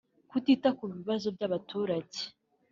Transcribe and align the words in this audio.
kutita 0.29 0.69
ku 0.77 0.85
bibazo 0.95 1.27
by’abaturage 1.35 2.19